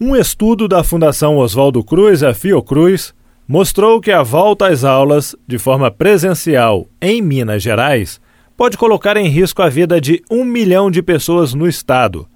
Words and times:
Um 0.00 0.14
estudo 0.14 0.68
da 0.68 0.84
Fundação 0.84 1.38
Oswaldo 1.38 1.82
Cruz, 1.82 2.22
a 2.22 2.32
Fiocruz, 2.32 3.12
mostrou 3.48 4.00
que 4.00 4.12
a 4.12 4.22
volta 4.22 4.68
às 4.68 4.84
aulas 4.84 5.34
de 5.44 5.58
forma 5.58 5.90
presencial 5.90 6.86
em 7.02 7.20
Minas 7.20 7.64
Gerais 7.64 8.20
pode 8.56 8.78
colocar 8.78 9.16
em 9.16 9.26
risco 9.26 9.60
a 9.60 9.68
vida 9.68 10.00
de 10.00 10.22
um 10.30 10.44
milhão 10.44 10.88
de 10.88 11.02
pessoas 11.02 11.52
no 11.52 11.66
estado. 11.66 12.28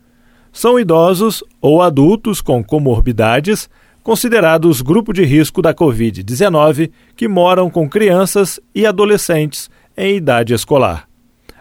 São 0.53 0.77
idosos 0.77 1.45
ou 1.61 1.81
adultos 1.81 2.41
com 2.41 2.65
comorbidades 2.65 3.71
considerados 4.03 4.83
grupo 4.83 5.13
de 5.13 5.23
risco 5.23 5.63
da 5.63 5.73
Covid-19 5.73 6.91
que 7.15 7.29
moram 7.29 7.71
com 7.71 7.89
crianças 7.89 8.59
e 8.75 8.85
adolescentes 8.85 9.71
em 9.97 10.17
idade 10.17 10.53
escolar. 10.53 11.09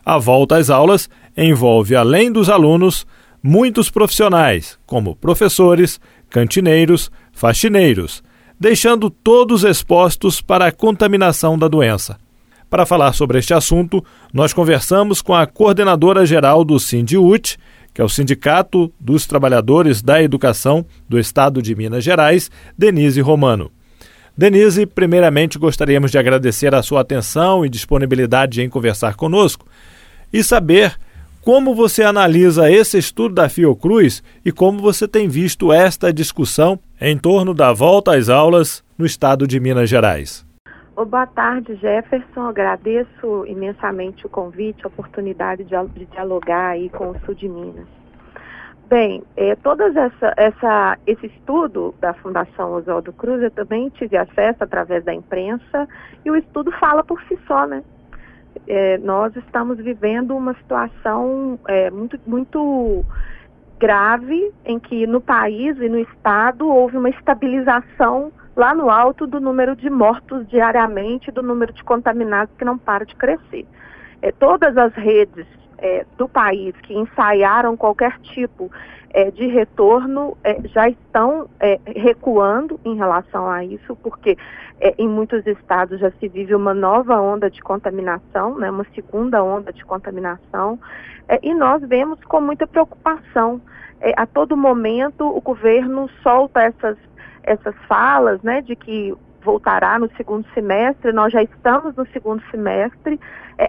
A 0.04 0.18
volta 0.18 0.58
às 0.58 0.72
aulas 0.72 1.08
envolve, 1.38 1.96
além 1.96 2.32
dos 2.32 2.50
alunos, 2.50 3.06
muitos 3.42 3.90
profissionais, 3.90 4.78
como 4.86 5.16
professores, 5.16 6.00
cantineiros, 6.30 7.12
faxineiros, 7.32 8.24
deixando 8.60 9.10
todos 9.10 9.64
expostos 9.64 10.42
para 10.42 10.68
a 10.68 10.72
contaminação 10.72 11.58
da 11.58 11.68
doença. 11.68 12.18
Para 12.70 12.86
falar 12.86 13.12
sobre 13.14 13.40
este 13.40 13.54
assunto, 13.54 14.04
nós 14.34 14.54
conversamos 14.54 15.22
com 15.22 15.34
a 15.34 15.46
coordenadora 15.46 16.26
geral 16.26 16.64
do 16.64 16.80
Sindiut, 16.80 17.58
que 17.94 18.00
é 18.00 18.04
o 18.04 18.10
Sindicato 18.10 18.94
dos 18.98 19.26
Trabalhadores 19.26 20.02
da 20.02 20.24
Educação 20.24 20.86
do 21.10 21.20
Estado 21.20 21.62
de 21.62 21.76
Minas 21.76 22.04
Gerais, 22.04 22.50
Denise 22.78 23.20
Romano. 23.20 23.70
Denise, 24.38 24.86
primeiramente 24.86 25.60
gostaríamos 25.60 26.10
de 26.10 26.18
agradecer 26.18 26.74
a 26.74 26.82
sua 26.82 27.02
atenção 27.02 27.66
e 27.66 27.70
disponibilidade 27.70 28.62
em 28.62 28.70
conversar 28.70 29.16
conosco 29.16 29.66
e 30.32 30.42
saber 30.42 30.96
como 31.44 31.74
você 31.74 32.04
analisa 32.04 32.72
esse 32.72 32.98
estudo 32.98 33.36
da 33.36 33.50
Fiocruz 33.50 34.24
e 34.46 34.52
como 34.52 34.80
você 34.80 35.08
tem 35.08 35.28
visto 35.28 35.74
esta 35.74 36.14
discussão 36.14 36.80
em 37.00 37.18
torno 37.18 37.54
da 37.54 37.74
volta 37.74 38.16
às 38.16 38.30
aulas 38.30 38.84
no 38.98 39.06
estado 39.06 39.48
de 39.48 39.60
Minas 39.60 39.90
Gerais. 39.90 40.46
Boa 40.96 41.26
tarde, 41.26 41.76
Jefferson. 41.78 42.42
Agradeço 42.42 43.44
imensamente 43.48 44.26
o 44.28 44.30
convite, 44.30 44.84
a 44.84 44.88
oportunidade 44.88 45.64
de, 45.64 45.76
de 45.96 46.06
dialogar 46.06 46.72
aí 46.72 46.90
com 46.90 47.10
o 47.10 47.20
sul 47.26 47.34
de 47.34 47.50
Minas. 47.50 47.88
Bem, 48.88 49.24
é, 49.36 49.56
todas 49.56 49.96
essa, 49.96 50.34
essa, 50.38 50.98
esse 51.08 51.26
estudo 51.26 51.96
da 52.00 52.14
Fundação 52.14 52.74
Oswaldo 52.74 53.12
Cruz 53.14 53.42
eu 53.42 53.50
também 53.50 53.90
tive 53.90 54.18
acesso 54.18 54.64
através 54.64 55.04
da 55.04 55.14
imprensa 55.14 55.88
e 56.24 56.30
o 56.30 56.36
estudo 56.36 56.72
fala 56.74 57.04
por 57.04 57.20
si 57.24 57.40
só, 57.48 57.66
né? 57.66 57.82
É, 58.68 58.98
nós 59.00 59.36
estamos 59.36 59.78
vivendo 59.78 60.36
uma 60.36 60.54
situação 60.56 61.60
é, 61.68 61.90
muito, 61.90 62.20
muito 62.26 63.06
grave 63.80 64.52
em 64.66 64.80
que 64.80 65.08
no 65.08 65.20
país 65.20 65.78
e 65.80 65.90
no 65.90 66.00
estado 66.00 66.68
houve 66.68 66.98
uma 66.98 67.10
estabilização 67.10 68.32
lá 68.56 68.76
no 68.76 68.90
alto 68.90 69.26
do 69.26 69.40
número 69.40 69.76
de 69.76 69.90
mortos 69.90 70.48
diariamente, 70.48 71.32
do 71.32 71.42
número 71.42 71.74
de 71.74 71.84
contaminados 71.84 72.54
que 72.58 72.66
não 72.66 72.78
para 72.78 73.06
de 73.06 73.16
crescer. 73.16 73.66
É, 74.22 74.32
todas 74.32 74.78
as 74.78 74.94
redes 74.94 75.48
é, 75.82 76.06
do 76.18 76.30
país 76.30 76.74
que 76.82 76.94
ensaiaram 76.94 77.76
qualquer 77.76 78.18
tipo 78.20 78.72
é, 79.14 79.30
de 79.32 79.46
retorno 79.48 80.38
é, 80.44 80.62
já 80.70 80.88
estão 80.88 81.50
é, 81.60 81.80
recuando 81.86 82.80
em 82.86 82.96
relação 82.96 83.50
a 83.50 83.64
isso, 83.64 83.96
porque 83.98 84.38
é, 84.80 84.96
em 84.98 85.08
muitos 85.08 85.46
estados 85.46 86.00
já 86.00 86.12
se 86.12 86.28
vive 86.28 86.56
uma 86.56 86.74
nova 86.74 87.20
onda 87.20 87.50
de 87.50 87.62
contaminação, 87.62 88.58
né, 88.58 88.70
uma 88.70 88.86
segunda 88.96 89.44
onda 89.44 89.74
de 89.74 89.84
contaminação, 89.84 90.80
é, 91.28 91.40
e 91.44 91.54
nós 91.54 91.82
vemos 91.88 92.24
com 92.26 92.40
muita 92.40 92.66
preocupação. 92.66 93.62
A 94.18 94.26
todo 94.26 94.58
momento 94.58 95.26
o 95.26 95.40
governo 95.40 96.10
solta 96.24 96.62
essas, 96.64 96.98
essas 97.44 97.76
falas 97.88 98.42
né, 98.42 98.60
de 98.60 98.76
que 98.76 99.14
voltará 99.44 100.00
no 100.00 100.10
segundo 100.16 100.46
semestre, 100.54 101.12
nós 101.12 101.32
já 101.34 101.44
estamos 101.44 101.96
no 101.96 102.06
segundo 102.08 102.42
semestre, 102.52 103.20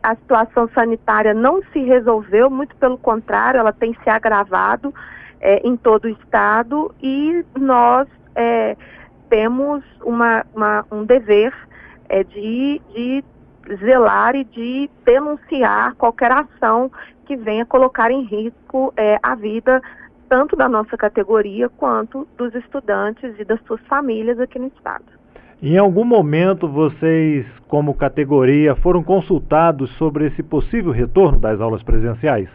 a 0.03 0.15
situação 0.15 0.69
sanitária 0.75 1.35
não 1.35 1.63
se 1.73 1.81
resolveu, 1.81 2.49
muito 2.49 2.75
pelo 2.77 2.97
contrário, 2.97 3.59
ela 3.59 3.73
tem 3.73 3.95
se 4.03 4.09
agravado 4.09 4.95
é, 5.41 5.67
em 5.67 5.77
todo 5.77 6.05
o 6.05 6.09
estado 6.09 6.95
e 7.03 7.45
nós 7.59 8.09
é, 8.35 8.77
temos 9.29 9.83
uma, 10.03 10.47
uma, 10.55 10.87
um 10.91 11.05
dever 11.05 11.53
é, 12.09 12.23
de, 12.23 12.81
de 12.95 13.25
zelar 13.77 14.35
e 14.35 14.45
de 14.45 14.91
denunciar 15.05 15.95
qualquer 15.97 16.33
ação 16.33 16.91
que 17.27 17.37
venha 17.37 17.67
colocar 17.67 18.11
em 18.11 18.23
risco 18.23 18.93
é, 18.97 19.19
a 19.23 19.35
vida 19.35 19.83
tanto 20.29 20.57
da 20.57 20.67
nossa 20.67 20.97
categoria 20.97 21.69
quanto 21.69 22.27
dos 22.39 22.55
estudantes 22.55 23.39
e 23.39 23.45
das 23.45 23.61
suas 23.67 23.81
famílias 23.83 24.41
aqui 24.41 24.59
no 24.59 24.69
estado. 24.69 25.22
Em 25.65 25.79
algum 25.79 26.05
momento 26.05 26.67
vocês, 26.67 27.47
como 27.69 27.95
categoria, 27.95 28.75
foram 28.75 29.01
consultados 29.01 29.89
sobre 29.97 30.27
esse 30.27 30.43
possível 30.43 30.91
retorno 30.91 31.39
das 31.39 31.61
aulas 31.61 31.85
presenciais? 31.85 32.49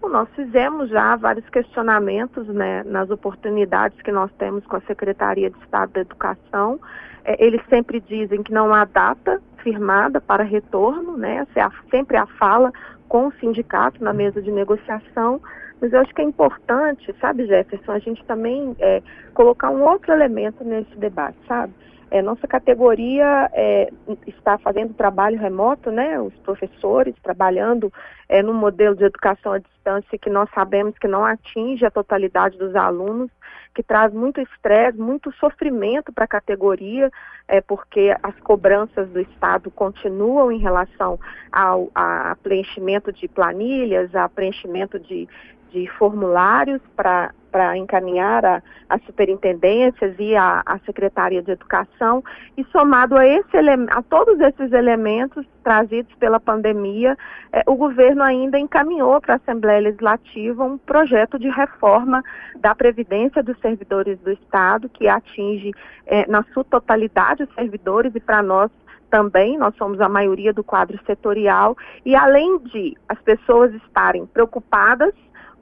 nós 0.00 0.28
fizemos 0.34 0.88
já 0.90 1.14
vários 1.16 1.48
questionamentos 1.50 2.46
né, 2.48 2.82
nas 2.84 3.10
oportunidades 3.10 4.00
que 4.02 4.10
nós 4.10 4.30
temos 4.38 4.64
com 4.66 4.76
a 4.76 4.80
Secretaria 4.82 5.50
de 5.50 5.58
Estado 5.58 5.92
da 5.92 6.00
Educação. 6.00 6.80
É, 7.24 7.44
eles 7.44 7.60
sempre 7.68 8.00
dizem 8.00 8.42
que 8.42 8.52
não 8.52 8.74
há 8.74 8.84
data 8.84 9.40
firmada 9.62 10.20
para 10.20 10.42
retorno, 10.42 11.16
né? 11.16 11.36
Essa 11.36 11.60
é 11.60 11.62
a, 11.62 11.70
sempre 11.90 12.16
a 12.16 12.26
fala 12.26 12.72
com 13.08 13.28
o 13.28 13.32
sindicato 13.34 14.02
na 14.02 14.12
mesa 14.12 14.42
de 14.42 14.50
negociação. 14.50 15.40
Mas 15.80 15.92
eu 15.92 16.00
acho 16.00 16.14
que 16.14 16.22
é 16.22 16.24
importante, 16.24 17.14
sabe, 17.20 17.46
Jefferson, 17.46 17.92
a 17.92 17.98
gente 17.98 18.24
também 18.24 18.74
é, 18.80 19.02
colocar 19.34 19.70
um 19.70 19.82
outro 19.82 20.12
elemento 20.12 20.64
nesse 20.64 20.96
debate, 20.96 21.38
sabe? 21.46 21.72
É, 22.10 22.20
nossa 22.20 22.46
categoria 22.48 23.48
é, 23.52 23.88
está 24.26 24.58
fazendo 24.58 24.92
trabalho 24.94 25.38
remoto, 25.38 25.92
né? 25.92 26.20
Os 26.20 26.34
professores 26.38 27.14
trabalhando 27.22 27.92
é, 28.28 28.42
no 28.42 28.52
modelo 28.52 28.96
de 28.96 29.04
educação 29.04 29.52
à 29.52 29.58
distância 29.58 30.18
que 30.18 30.28
nós 30.28 30.50
sabemos 30.52 30.98
que 30.98 31.06
não 31.06 31.24
atinge 31.24 31.86
a 31.86 31.90
totalidade 31.90 32.58
dos 32.58 32.74
alunos, 32.74 33.30
que 33.72 33.82
traz 33.82 34.12
muito 34.12 34.40
estresse, 34.40 34.98
muito 34.98 35.32
sofrimento 35.34 36.12
para 36.12 36.24
a 36.24 36.28
categoria, 36.28 37.12
é, 37.46 37.60
porque 37.60 38.12
as 38.20 38.38
cobranças 38.40 39.08
do 39.10 39.20
Estado 39.20 39.70
continuam 39.70 40.50
em 40.50 40.58
relação 40.58 41.18
ao 41.52 41.90
a 41.94 42.36
preenchimento 42.42 43.12
de 43.12 43.28
planilhas, 43.28 44.12
a 44.16 44.28
preenchimento 44.28 44.98
de, 44.98 45.28
de 45.70 45.86
formulários 45.96 46.82
para 46.96 47.32
para 47.50 47.76
encaminhar 47.76 48.44
a, 48.44 48.62
as 48.88 49.02
superintendências 49.04 50.14
e 50.18 50.34
a, 50.36 50.62
a, 50.64 50.78
Secretaria 50.80 51.42
de 51.42 51.52
Educação, 51.52 52.22
e 52.56 52.64
somado 52.64 53.16
a, 53.16 53.26
esse 53.26 53.56
a 53.90 54.02
todos 54.02 54.40
esses 54.40 54.72
elementos 54.72 55.46
trazidos 55.62 56.14
pela 56.14 56.40
pandemia, 56.40 57.16
eh, 57.52 57.62
o 57.66 57.74
governo 57.74 58.22
ainda 58.22 58.58
encaminhou 58.58 59.20
para 59.20 59.34
a 59.34 59.36
Assembleia 59.36 59.80
Legislativa 59.80 60.64
um 60.64 60.78
projeto 60.78 61.38
de 61.38 61.48
reforma 61.48 62.22
da 62.56 62.74
Previdência 62.74 63.42
dos 63.42 63.58
Servidores 63.60 64.18
do 64.20 64.32
Estado, 64.32 64.88
que 64.88 65.06
atinge 65.08 65.72
eh, 66.06 66.26
na 66.28 66.42
sua 66.54 66.64
totalidade 66.64 67.42
os 67.42 67.54
servidores 67.54 68.14
e 68.14 68.20
para 68.20 68.42
nós 68.42 68.70
também, 69.10 69.58
nós 69.58 69.74
somos 69.76 70.00
a 70.00 70.08
maioria 70.08 70.52
do 70.52 70.62
quadro 70.62 70.98
setorial, 71.04 71.76
e 72.06 72.14
além 72.14 72.58
de 72.58 72.96
as 73.08 73.20
pessoas 73.20 73.74
estarem 73.74 74.24
preocupadas 74.24 75.12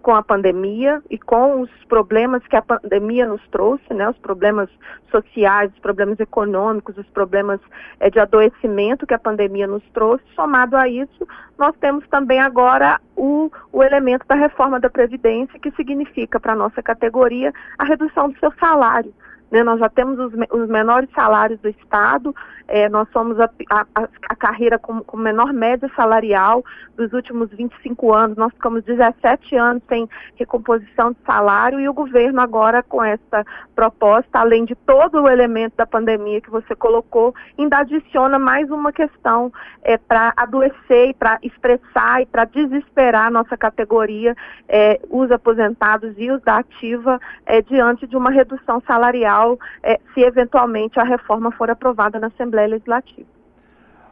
com 0.08 0.14
a 0.14 0.22
pandemia 0.22 1.02
e 1.10 1.18
com 1.18 1.60
os 1.60 1.70
problemas 1.86 2.42
que 2.46 2.56
a 2.56 2.62
pandemia 2.62 3.26
nos 3.26 3.46
trouxe, 3.48 3.92
né, 3.92 4.08
os 4.08 4.16
problemas 4.16 4.70
sociais, 5.10 5.70
os 5.70 5.78
problemas 5.80 6.18
econômicos, 6.18 6.96
os 6.96 7.06
problemas 7.08 7.60
é, 8.00 8.08
de 8.08 8.18
adoecimento 8.18 9.06
que 9.06 9.12
a 9.12 9.18
pandemia 9.18 9.66
nos 9.66 9.82
trouxe, 9.92 10.24
somado 10.34 10.78
a 10.78 10.88
isso, 10.88 11.28
nós 11.58 11.76
temos 11.76 12.08
também 12.08 12.40
agora 12.40 12.98
o, 13.14 13.52
o 13.70 13.82
elemento 13.82 14.26
da 14.26 14.34
reforma 14.34 14.80
da 14.80 14.88
Previdência, 14.88 15.60
que 15.60 15.70
significa 15.72 16.40
para 16.40 16.54
a 16.54 16.56
nossa 16.56 16.82
categoria 16.82 17.52
a 17.78 17.84
redução 17.84 18.30
do 18.30 18.38
seu 18.38 18.50
salário. 18.52 19.12
Né, 19.50 19.62
nós 19.62 19.80
já 19.80 19.88
temos 19.88 20.18
os, 20.18 20.32
os, 20.50 20.68
menores 20.68 21.08
salários 21.14 21.58
do 21.60 21.68
Estado, 21.70 22.34
é, 22.66 22.86
nós 22.88 23.08
somos 23.10 23.40
a, 23.40 23.48
a, 23.70 23.86
a 24.28 24.36
carreira 24.36 24.78
com, 24.78 25.00
com, 25.00 25.16
menor 25.16 25.54
média 25.54 25.90
salarial 25.96 26.62
dos 26.94 27.14
últimos 27.14 27.50
25 27.50 28.12
anos, 28.12 28.36
nós 28.36 28.52
ficamos 28.52 28.84
17 28.84 29.56
anos 29.56 29.82
sem 29.88 30.06
recomposição 30.36 31.12
de 31.12 31.18
salário 31.24 31.80
e 31.80 31.88
o 31.88 31.94
governo 31.94 32.42
agora 32.42 32.82
com 32.82 33.02
essa 33.02 33.42
proposta, 33.74 34.38
além 34.38 34.66
de 34.66 34.74
todo 34.74 35.22
o 35.22 35.28
elemento 35.28 35.76
da 35.76 35.86
pandemia 35.86 36.42
que 36.42 36.50
você 36.50 36.74
colocou, 36.74 37.34
ainda 37.58 37.78
adiciona 37.78 38.38
mais 38.38 38.70
uma 38.70 38.92
questão 38.92 39.50
é, 39.82 39.96
para 39.96 40.34
adoecer 40.36 41.08
e 41.08 41.14
para 41.14 41.38
expressar 41.42 42.20
e 42.20 42.26
para 42.26 42.44
desesperar 42.44 43.28
a 43.28 43.30
nossa 43.30 43.56
categoria, 43.56 44.36
é, 44.68 45.00
os 45.08 45.30
aposentados 45.30 46.12
e 46.18 46.30
os 46.30 46.42
da 46.42 46.58
ativa, 46.58 47.18
é, 47.46 47.62
diante 47.62 48.06
de 48.06 48.16
uma 48.16 48.30
redução 48.30 48.82
salarial 48.86 49.37
é, 49.82 49.98
se 50.12 50.20
eventualmente 50.20 50.98
a 50.98 51.04
reforma 51.04 51.50
for 51.52 51.70
aprovada 51.70 52.18
na 52.18 52.28
Assembleia 52.28 52.68
Legislativa. 52.68 53.28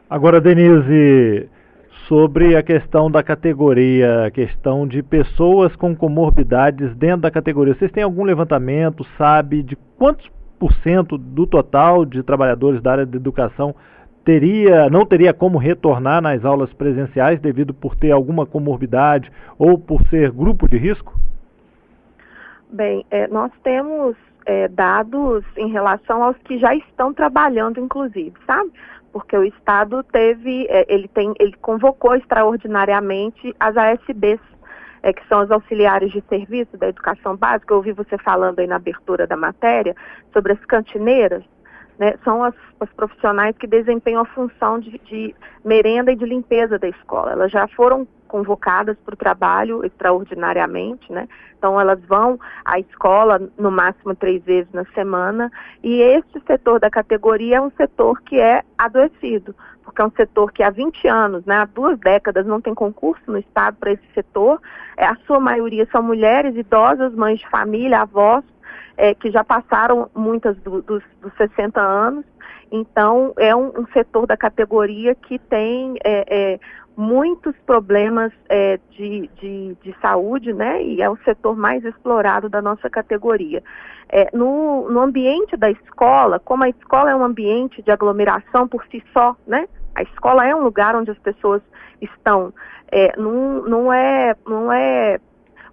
Agora, 0.09 0.39
Denise, 0.39 1.49
sobre 2.07 2.55
a 2.55 2.63
questão 2.63 3.11
da 3.11 3.21
categoria, 3.21 4.25
a 4.25 4.31
questão 4.31 4.87
de 4.87 5.03
pessoas 5.03 5.75
com 5.75 5.95
comorbidades 5.95 6.95
dentro 6.95 7.21
da 7.21 7.31
categoria. 7.31 7.75
Vocês 7.75 7.91
têm 7.91 8.03
algum 8.03 8.23
levantamento, 8.23 9.05
sabe, 9.17 9.61
de 9.61 9.75
quantos 9.97 10.29
por 10.57 10.73
cento 10.75 11.17
do 11.17 11.45
total 11.45 12.05
de 12.05 12.23
trabalhadores 12.23 12.81
da 12.81 12.91
área 12.93 13.05
de 13.05 13.15
educação 13.15 13.75
teria, 14.23 14.89
não 14.89 15.05
teria 15.05 15.33
como 15.33 15.57
retornar 15.57 16.21
nas 16.21 16.43
aulas 16.43 16.73
presenciais 16.73 17.39
devido 17.39 17.73
por 17.73 17.95
ter 17.95 18.11
alguma 18.11 18.45
comorbidade 18.45 19.31
ou 19.57 19.77
por 19.77 20.01
ser 20.09 20.31
grupo 20.31 20.67
de 20.67 20.77
risco? 20.77 21.17
Bem, 22.69 23.05
é, 23.09 23.27
nós 23.27 23.51
temos 23.63 24.17
é, 24.47 24.69
dados 24.69 25.43
em 25.57 25.67
relação 25.67 26.23
aos 26.23 26.37
que 26.37 26.57
já 26.57 26.73
estão 26.73 27.13
trabalhando, 27.13 27.81
inclusive, 27.81 28.33
sabe? 28.45 28.71
Porque 29.11 29.37
o 29.37 29.43
Estado 29.43 30.01
teve, 30.03 30.65
é, 30.69 30.85
ele 30.87 31.09
tem, 31.09 31.33
ele 31.37 31.53
convocou 31.61 32.15
extraordinariamente 32.15 33.53
as 33.59 33.75
ASBs, 33.75 34.39
é, 35.03 35.11
que 35.11 35.27
são 35.27 35.43
os 35.43 35.51
auxiliares 35.51 36.13
de 36.13 36.23
serviço 36.29 36.77
da 36.77 36.87
educação 36.87 37.35
básica. 37.35 37.73
Eu 37.73 37.77
ouvi 37.77 37.91
você 37.91 38.17
falando 38.17 38.59
aí 38.59 38.67
na 38.67 38.77
abertura 38.77 39.27
da 39.27 39.35
matéria 39.35 39.93
sobre 40.31 40.53
as 40.53 40.65
cantineiras. 40.65 41.43
Né, 41.99 42.13
são 42.23 42.43
as, 42.43 42.53
as, 42.79 42.89
profissionais 42.91 43.57
que 43.57 43.65
desempenham 43.65 44.21
a 44.21 44.25
função 44.25 44.79
de, 44.79 44.99
de 44.99 45.35
merenda 45.65 46.11
e 46.11 46.15
de 46.15 46.25
limpeza 46.25 46.77
da 46.77 46.87
escola. 46.87 47.31
Elas 47.31 47.51
já 47.51 47.67
foram 47.69 48.07
convocadas 48.27 48.97
para 49.03 49.13
o 49.13 49.17
trabalho 49.17 49.83
extraordinariamente, 49.85 51.11
né? 51.11 51.27
Então 51.57 51.79
elas 51.79 51.99
vão 52.05 52.39
à 52.63 52.79
escola 52.79 53.41
no 53.57 53.71
máximo 53.71 54.13
três 54.13 54.43
vezes 54.43 54.71
na 54.71 54.85
semana 54.93 55.51
e 55.83 56.01
esse 56.01 56.39
setor 56.45 56.79
da 56.79 56.89
categoria 56.89 57.57
é 57.57 57.61
um 57.61 57.71
setor 57.71 58.21
que 58.21 58.39
é 58.39 58.63
adoecido, 58.77 59.55
porque 59.83 60.01
é 60.01 60.05
um 60.05 60.11
setor 60.11 60.51
que 60.51 60.61
há 60.61 60.69
20 60.69 61.07
anos, 61.07 61.45
né, 61.45 61.55
há 61.55 61.65
duas 61.65 61.97
décadas 61.99 62.45
não 62.45 62.61
tem 62.61 62.75
concurso 62.75 63.23
no 63.27 63.37
estado 63.37 63.77
para 63.77 63.93
esse 63.93 64.07
setor. 64.13 64.61
É, 64.95 65.05
a 65.05 65.15
sua 65.25 65.39
maioria 65.39 65.87
são 65.91 66.03
mulheres 66.03 66.55
idosas, 66.55 67.13
mães 67.13 67.39
de 67.39 67.49
família, 67.49 68.01
avós, 68.01 68.43
é, 68.97 69.13
que 69.13 69.31
já 69.31 69.43
passaram 69.43 70.09
muitas 70.13 70.57
do, 70.57 70.81
dos, 70.81 71.03
dos 71.21 71.33
60 71.37 71.79
anos. 71.79 72.25
Então, 72.71 73.33
é 73.37 73.55
um, 73.55 73.67
um, 73.67 73.87
setor 73.93 74.27
da 74.27 74.35
categoria 74.35 75.15
que 75.15 75.39
tem 75.39 75.95
é, 76.03 76.25
é, 76.27 76.59
muitos 76.97 77.55
problemas 77.59 78.33
é, 78.49 78.79
de, 78.89 79.29
de, 79.39 79.77
de, 79.83 79.95
saúde, 80.01 80.51
né? 80.51 80.83
E 80.83 80.99
é 80.99 81.07
o 81.07 81.15
setor 81.17 81.55
mais 81.55 81.85
explorado 81.85 82.49
da 82.49 82.59
nossa 82.59 82.89
categoria. 82.89 83.63
É, 84.09 84.29
no, 84.35 84.89
no 84.89 85.01
ambiente 85.01 85.55
da 85.55 85.69
escola, 85.69 86.39
como 86.39 86.63
a 86.63 86.69
escola 86.69 87.11
é 87.11 87.15
um 87.15 87.23
ambiente 87.23 87.83
de 87.83 87.91
aglomeração 87.91 88.67
por 88.67 88.83
si 88.87 89.03
só, 89.13 89.35
né? 89.45 89.67
A 89.93 90.01
escola 90.01 90.47
é 90.47 90.55
um 90.55 90.63
lugar 90.63 90.95
onde 90.95 91.11
as 91.11 91.19
pessoas 91.19 91.61
estão. 92.01 92.51
É, 92.91 93.15
não, 93.15 93.61
não, 93.63 93.93
é, 93.93 94.35
não 94.47 94.71
é 94.71 95.19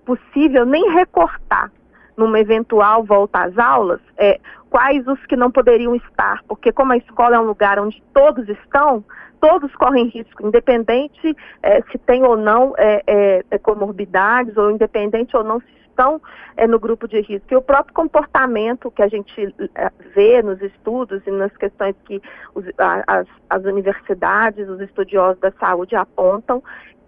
possível 0.04 0.66
nem 0.66 0.90
recortar 0.90 1.72
numa 2.16 2.38
eventual 2.38 3.04
volta 3.04 3.44
às 3.44 3.58
aulas, 3.58 4.00
é, 4.16 4.40
quais 4.70 5.06
os 5.06 5.24
que 5.26 5.36
não 5.36 5.50
poderiam 5.50 5.94
estar, 5.94 6.42
porque 6.48 6.72
como 6.72 6.92
a 6.92 6.96
escola 6.96 7.36
é 7.36 7.38
um 7.38 7.44
lugar 7.44 7.78
onde 7.78 8.02
todos 8.12 8.48
estão, 8.48 9.04
todos 9.40 9.74
correm 9.76 10.06
risco, 10.06 10.46
independente 10.46 11.36
é, 11.62 11.82
se 11.92 11.98
tem 11.98 12.24
ou 12.24 12.36
não 12.36 12.74
é, 12.76 13.02
é, 13.06 13.44
é, 13.50 13.58
comorbidades, 13.58 14.56
ou 14.56 14.70
independente 14.70 15.36
ou 15.36 15.44
não 15.44 15.60
se 15.60 15.66
estão 15.88 16.20
é, 16.56 16.66
no 16.66 16.80
grupo 16.80 17.06
de 17.06 17.20
risco. 17.20 17.46
E 17.52 17.56
o 17.56 17.62
próprio 17.62 17.94
comportamento 17.94 18.90
que 18.90 19.02
a 19.02 19.06
gente 19.06 19.54
vê 20.14 20.42
nos 20.42 20.60
estudos 20.60 21.24
e 21.26 21.30
nas 21.30 21.56
questões 21.56 21.94
que 22.04 22.20
os, 22.54 22.64
as, 23.06 23.26
as 23.48 23.64
universidades, 23.64 24.68
os 24.68 24.80
estudiosos 24.80 25.38
da 25.40 25.52
saúde 25.52 25.94
apontam, 25.94 26.62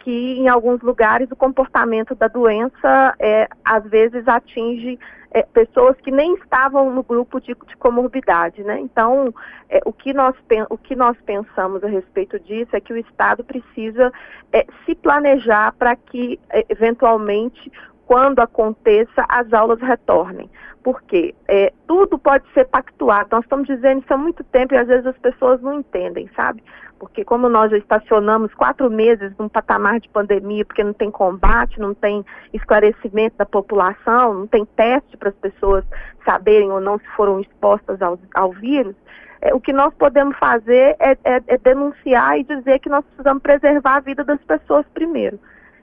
que 0.07 0.39
em 0.39 0.47
alguns 0.47 0.81
lugares 0.83 1.29
o 1.33 1.35
comportamento 1.35 2.15
da 2.15 2.29
doença 2.29 3.13
é, 3.19 3.49
às 3.65 3.83
vezes 3.91 4.29
atinge 4.29 5.01
é, 5.33 5.43
pessoas 5.43 5.97
que 5.97 6.13
nem 6.13 6.35
estavam 6.35 6.93
no 6.93 7.03
grupo 7.03 7.41
de, 7.41 7.57
de 7.67 7.77
comorbidade, 7.77 8.63
né? 8.63 8.79
Então, 8.79 9.35
é, 9.69 9.81
o, 9.85 9.93
que 9.93 10.15
nós, 10.15 10.37
o 10.71 10.79
que 10.79 10.95
nós 10.95 11.17
pensamos 11.27 11.83
a 11.83 11.89
respeito 11.89 12.39
disso 12.39 12.77
é 12.77 12.81
que 12.81 12.93
o 12.93 12.97
Estado 12.97 13.43
precisa 13.43 14.13
é, 14.53 14.65
se 14.85 14.95
planejar 14.95 15.73
para 15.73 15.97
que, 15.97 16.39
é, 16.51 16.65
eventualmente, 16.69 17.73
quando 18.07 18.39
aconteça, 18.39 19.27
as 19.29 19.53
aulas 19.53 19.81
retornem. 19.81 20.49
Porque 20.85 21.35
é, 21.49 21.73
tudo 21.89 22.17
pode 22.17 22.45
ser 22.55 22.65
pactuado. 22.67 23.31
Nós 23.33 23.43
estamos 23.43 23.67
dizendo 23.67 24.03
isso 24.03 24.15
há 24.15 24.17
muito 24.17 24.45
tempo 24.45 24.73
e 24.73 24.77
às 24.77 24.87
vezes 24.87 25.05
as 25.05 25.19
pessoas 25.19 25.61
não 25.61 25.81
entendem, 25.81 26.31
sabe? 26.37 26.63
Porque 26.99 27.25
como 27.25 27.49
nós 27.49 27.71
já 27.71 27.77
estacionamos 27.77 28.55
quatro 28.55 28.91
meses 28.91 29.33
num 29.39 29.49
patamar 29.49 30.01
de 30.01 30.09
pandemia, 30.09 30.65
porque 30.65 30.83
não 30.83 30.95
tem 30.95 31.11
combate, 31.11 31.79
não 31.79 31.93
tem 31.93 32.25
esclarecimento 32.53 33.37
da 33.37 33.45
população, 33.45 34.33
não 34.33 34.47
tem 34.47 34.65
teste 34.65 35.17
para 35.17 35.29
as 35.29 35.35
pessoas 35.35 35.85
saberem 36.25 36.71
ou 36.71 36.81
não 36.81 36.99
se 36.99 37.07
foram 37.17 37.41
expostas 37.41 38.01
ao, 38.01 38.19
ao 38.35 38.53
vírus, 38.53 38.97
é, 39.41 39.55
o 39.55 39.61
que 39.61 39.73
nós 39.73 39.93
podemos 39.95 40.37
fazer 40.39 40.97
é, 40.99 41.13
é, 41.25 41.43
é 41.47 41.59
denunciar 41.59 42.39
e 42.39 42.45
dizer 42.45 42.79
que 42.79 42.89
nós 42.89 43.05
precisamos 43.05 43.43
preservar 43.43 43.97
a 43.97 44.01
vida 44.01 44.25
das 44.25 44.43
pessoas 44.43 44.87
primeiro. 44.95 45.39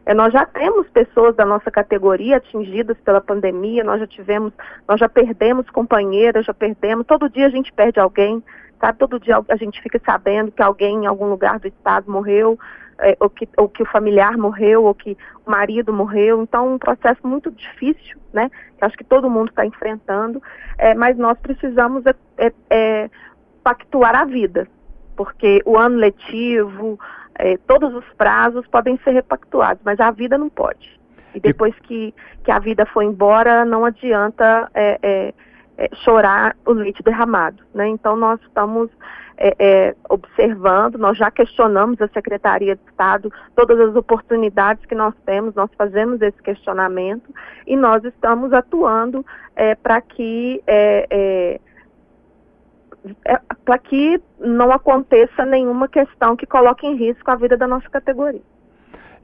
É, 0.05 0.13
nós 0.13 0.33
já 0.33 0.45
temos 0.45 0.87
pessoas 0.89 1.35
da 1.35 1.45
nossa 1.45 1.71
categoria 1.71 2.37
atingidas 2.37 2.97
pela 3.05 3.21
pandemia, 3.21 3.83
nós 3.83 4.01
já 4.01 4.07
tivemos, 4.07 4.51
nós 4.87 4.99
já 4.99 5.07
perdemos 5.07 5.69
companheiras, 5.69 6.45
já 6.45 6.53
perdemos, 6.53 7.05
todo 7.05 7.29
dia 7.29 7.45
a 7.45 7.49
gente 7.49 7.71
perde 7.71 7.99
alguém, 7.99 8.43
sabe? 8.83 8.99
Todo 8.99 9.19
dia 9.19 9.41
a 9.47 9.55
gente 9.55 9.81
fica 9.81 9.99
sabendo 10.05 10.51
que 10.51 10.61
alguém 10.61 11.03
em 11.03 11.05
algum 11.05 11.29
lugar 11.29 11.57
do 11.57 11.67
estado 11.67 12.11
morreu, 12.11 12.59
é, 12.99 13.15
ou, 13.17 13.29
que, 13.29 13.47
ou 13.57 13.69
que 13.69 13.81
o 13.81 13.85
familiar 13.85 14.37
morreu, 14.37 14.83
ou 14.83 14.93
que 14.93 15.17
o 15.45 15.49
marido 15.49 15.93
morreu. 15.93 16.43
Então, 16.43 16.73
um 16.73 16.77
processo 16.77 17.25
muito 17.25 17.49
difícil, 17.49 18.17
né? 18.33 18.51
Que 18.77 18.83
acho 18.83 18.97
que 18.97 19.05
todo 19.05 19.29
mundo 19.29 19.49
está 19.49 19.65
enfrentando, 19.65 20.43
é, 20.77 20.93
mas 20.93 21.17
nós 21.17 21.39
precisamos 21.39 22.05
é, 22.05 22.15
é, 22.37 22.53
é, 22.69 23.09
pactuar 23.63 24.15
a 24.15 24.25
vida, 24.25 24.67
porque 25.15 25.61
o 25.65 25.77
ano 25.77 25.95
letivo, 25.95 26.99
é, 27.35 27.55
todos 27.65 27.93
os 27.95 28.05
prazos 28.17 28.67
podem 28.67 28.99
ser 29.03 29.11
repactuados, 29.11 29.81
mas 29.85 29.97
a 30.01 30.11
vida 30.11 30.37
não 30.37 30.49
pode. 30.49 30.99
E 31.33 31.39
depois 31.39 31.73
que, 31.79 32.13
que 32.43 32.51
a 32.51 32.59
vida 32.59 32.85
for 32.85 33.01
embora, 33.01 33.63
não 33.65 33.85
adianta 33.85 34.69
é, 34.73 35.33
é 35.77 35.89
chorar 36.03 36.55
o 36.65 36.71
leite 36.71 37.01
derramado. 37.03 37.63
Né? 37.73 37.87
Então, 37.87 38.15
nós 38.15 38.39
estamos 38.41 38.89
é, 39.37 39.55
é, 39.59 39.95
observando, 40.09 40.97
nós 40.97 41.17
já 41.17 41.31
questionamos 41.31 42.01
a 42.01 42.07
Secretaria 42.09 42.75
de 42.75 42.81
Estado, 42.89 43.31
todas 43.55 43.79
as 43.79 43.95
oportunidades 43.95 44.85
que 44.85 44.95
nós 44.95 45.13
temos, 45.25 45.55
nós 45.55 45.69
fazemos 45.77 46.21
esse 46.21 46.41
questionamento 46.41 47.33
e 47.65 47.75
nós 47.75 48.03
estamos 48.03 48.53
atuando 48.53 49.25
para 49.81 50.01
que 50.01 50.61
é, 50.67 51.59
para 53.65 53.77
que 53.77 54.21
não 54.39 54.71
aconteça 54.71 55.45
nenhuma 55.45 55.87
questão 55.87 56.35
que 56.35 56.45
coloque 56.45 56.87
em 56.87 56.95
risco 56.95 57.29
a 57.29 57.35
vida 57.35 57.57
da 57.57 57.67
nossa 57.67 57.89
categoria. 57.89 58.41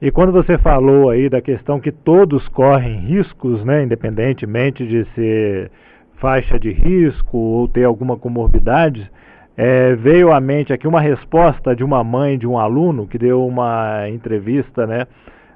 E 0.02 0.10
quando 0.10 0.32
você 0.32 0.56
falou 0.58 1.10
aí 1.10 1.28
da 1.28 1.42
questão 1.42 1.78
que 1.78 1.92
todos 1.92 2.46
correm 2.48 3.00
riscos, 3.00 3.62
né, 3.64 3.82
independentemente 3.82 4.86
de 4.86 5.04
ser 5.14 5.70
faixa 6.20 6.58
de 6.58 6.70
risco 6.70 7.36
ou 7.36 7.66
ter 7.66 7.84
alguma 7.84 8.16
comorbidade, 8.16 9.10
é, 9.56 9.94
veio 9.96 10.32
à 10.32 10.40
mente 10.40 10.72
aqui 10.72 10.86
uma 10.86 11.00
resposta 11.00 11.74
de 11.74 11.82
uma 11.82 12.04
mãe 12.04 12.38
de 12.38 12.46
um 12.46 12.58
aluno 12.58 13.06
que 13.06 13.18
deu 13.18 13.44
uma 13.46 14.08
entrevista, 14.08 14.86
né, 14.86 15.06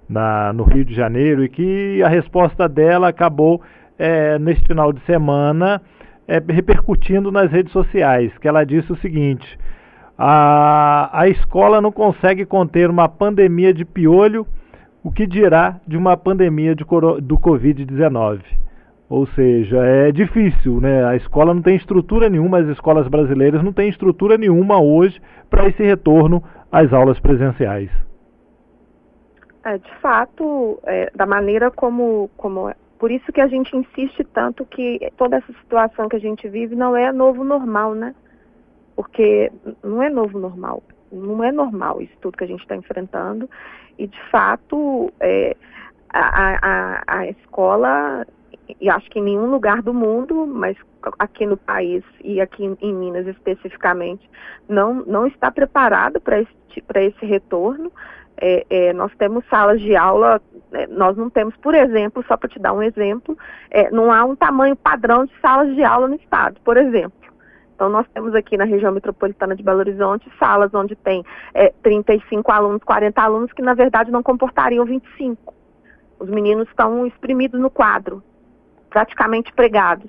na, 0.08 0.52
no 0.52 0.64
Rio 0.64 0.84
de 0.84 0.94
Janeiro 0.94 1.44
e 1.44 1.48
que 1.48 2.02
a 2.02 2.08
resposta 2.08 2.68
dela 2.68 3.08
acabou 3.08 3.62
é, 3.98 4.38
neste 4.38 4.66
final 4.66 4.92
de 4.92 5.00
semana 5.04 5.80
é, 6.26 6.42
repercutindo 6.48 7.30
nas 7.30 7.50
redes 7.50 7.72
sociais, 7.72 8.36
que 8.38 8.48
ela 8.48 8.64
disse 8.64 8.90
o 8.90 8.96
seguinte: 8.96 9.46
a, 10.18 11.10
a 11.12 11.28
escola 11.28 11.80
não 11.80 11.92
consegue 11.92 12.44
conter 12.44 12.88
uma 12.88 13.08
pandemia 13.08 13.72
de 13.72 13.84
piolho, 13.84 14.46
o 15.02 15.10
que 15.10 15.26
dirá 15.26 15.78
de 15.86 15.96
uma 15.96 16.16
pandemia 16.16 16.74
de, 16.74 16.84
do 17.22 17.38
Covid-19? 17.38 18.40
Ou 19.08 19.26
seja, 19.28 19.84
é 19.84 20.10
difícil, 20.10 20.80
né? 20.80 21.04
A 21.04 21.16
escola 21.16 21.52
não 21.52 21.62
tem 21.62 21.76
estrutura 21.76 22.28
nenhuma, 22.28 22.58
as 22.58 22.68
escolas 22.68 23.06
brasileiras 23.06 23.62
não 23.62 23.72
têm 23.72 23.88
estrutura 23.88 24.38
nenhuma 24.38 24.80
hoje 24.80 25.20
para 25.50 25.68
esse 25.68 25.82
retorno 25.82 26.42
às 26.72 26.92
aulas 26.92 27.20
presenciais. 27.20 27.90
É, 29.64 29.78
de 29.78 29.94
fato, 30.00 30.78
é, 30.84 31.10
da 31.14 31.26
maneira 31.26 31.70
como, 31.70 32.30
como 32.36 32.72
por 32.98 33.10
isso 33.10 33.32
que 33.32 33.40
a 33.40 33.46
gente 33.46 33.76
insiste 33.76 34.24
tanto 34.24 34.64
que 34.64 34.98
toda 35.16 35.36
essa 35.36 35.52
situação 35.54 36.08
que 36.08 36.16
a 36.16 36.20
gente 36.20 36.48
vive 36.48 36.74
não 36.74 36.96
é 36.96 37.12
novo 37.12 37.44
normal, 37.44 37.94
né? 37.94 38.14
Porque 38.96 39.50
não 39.82 40.02
é 40.02 40.08
novo 40.08 40.38
normal. 40.38 40.82
Não 41.12 41.44
é 41.44 41.52
normal 41.52 42.00
isso 42.00 42.12
tudo 42.20 42.36
que 42.36 42.44
a 42.44 42.46
gente 42.46 42.62
está 42.62 42.76
enfrentando. 42.76 43.48
E, 43.98 44.06
de 44.06 44.30
fato, 44.30 45.12
é, 45.20 45.56
a, 46.10 46.58
a, 46.62 47.02
a 47.06 47.26
escola, 47.28 48.26
e 48.80 48.88
acho 48.88 49.10
que 49.10 49.18
em 49.18 49.22
nenhum 49.22 49.50
lugar 49.50 49.82
do 49.82 49.92
mundo, 49.92 50.46
mas 50.46 50.76
aqui 51.18 51.46
no 51.46 51.56
país 51.56 52.02
e 52.22 52.40
aqui 52.40 52.64
em, 52.80 52.94
Minas 52.94 53.26
especificamente, 53.26 54.28
não, 54.68 54.94
não 55.06 55.26
está 55.26 55.50
preparado 55.50 56.20
para 56.20 56.40
esse, 56.40 56.52
esse 56.96 57.26
retorno. 57.26 57.92
É, 58.36 58.66
é, 58.68 58.92
nós 58.92 59.12
temos 59.16 59.44
salas 59.48 59.80
de 59.80 59.94
aula, 59.94 60.40
é, 60.72 60.86
nós 60.88 61.16
não 61.16 61.30
temos, 61.30 61.56
por 61.56 61.74
exemplo, 61.74 62.24
só 62.26 62.36
para 62.36 62.48
te 62.48 62.58
dar 62.58 62.72
um 62.72 62.82
exemplo, 62.82 63.38
é, 63.70 63.90
não 63.90 64.12
há 64.12 64.24
um 64.24 64.34
tamanho 64.34 64.74
padrão 64.74 65.24
de 65.24 65.32
salas 65.40 65.72
de 65.74 65.84
aula 65.84 66.08
no 66.08 66.16
estado, 66.16 66.60
por 66.64 66.76
exemplo. 66.76 67.24
Então, 67.74 67.88
nós 67.88 68.06
temos 68.14 68.34
aqui 68.34 68.56
na 68.56 68.64
região 68.64 68.92
metropolitana 68.92 69.54
de 69.54 69.62
Belo 69.62 69.80
Horizonte 69.80 70.30
salas 70.38 70.72
onde 70.74 70.94
tem 70.96 71.24
é, 71.52 71.72
35 71.82 72.50
alunos, 72.50 72.82
40 72.84 73.20
alunos, 73.20 73.52
que 73.52 73.62
na 73.62 73.74
verdade 73.74 74.10
não 74.10 74.22
comportariam 74.22 74.84
25. 74.84 75.54
Os 76.18 76.28
meninos 76.28 76.68
estão 76.68 77.06
exprimidos 77.06 77.60
no 77.60 77.70
quadro, 77.70 78.22
praticamente 78.94 79.52
pregados. 79.52 80.08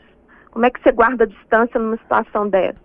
Como 0.51 0.63
é 0.63 0.69
que 0.69 0.79
você 0.79 0.91
guarda 0.91 1.23
a 1.23 1.27
distância 1.27 1.79
numa 1.79 1.97
situação 1.97 2.47
dessa? 2.47 2.79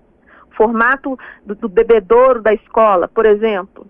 O 0.50 0.54
formato 0.56 1.18
do, 1.44 1.54
do 1.54 1.68
bebedouro 1.68 2.40
da 2.40 2.54
escola, 2.54 3.06
por 3.06 3.26
exemplo, 3.26 3.86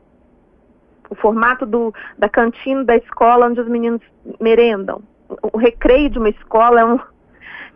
o 1.09 1.15
formato 1.15 1.65
do, 1.65 1.95
da 2.19 2.29
cantina 2.29 2.83
da 2.85 2.97
escola 2.97 3.47
onde 3.47 3.61
os 3.61 3.69
meninos 3.69 4.03
merendam. 4.41 5.03
O, 5.29 5.57
o 5.57 5.59
recreio 5.59 6.11
de 6.11 6.19
uma 6.19 6.29
escola 6.29 6.81
é 6.81 6.85
um. 6.85 6.99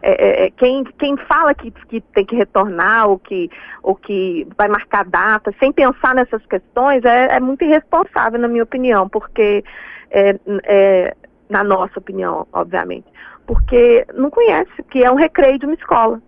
É, 0.02 0.10
é, 0.10 0.46
é, 0.46 0.50
quem, 0.50 0.84
quem 0.98 1.16
fala 1.16 1.54
que, 1.54 1.70
que 1.70 2.00
tem 2.00 2.26
que 2.26 2.36
retornar 2.36 3.08
ou 3.08 3.18
que, 3.18 3.48
ou 3.82 3.94
que 3.94 4.46
vai 4.58 4.68
marcar 4.68 5.04
data, 5.04 5.54
sem 5.60 5.72
pensar 5.72 6.14
nessas 6.14 6.44
questões, 6.44 7.04
é, 7.04 7.36
é 7.36 7.40
muito 7.40 7.64
irresponsável, 7.64 8.38
na 8.38 8.48
minha 8.48 8.64
opinião, 8.64 9.08
porque, 9.08 9.64
é, 10.10 10.38
é, 10.64 11.16
na 11.48 11.64
nossa 11.64 11.98
opinião, 11.98 12.46
obviamente, 12.52 13.06
porque 13.46 14.06
não 14.14 14.30
conhece 14.30 14.80
o 14.80 14.84
que 14.84 15.04
é 15.04 15.10
um 15.10 15.16
recreio 15.16 15.58
de 15.58 15.66
uma 15.66 15.74
escola, 15.74 16.20